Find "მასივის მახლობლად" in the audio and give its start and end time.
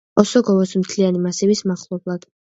1.25-2.25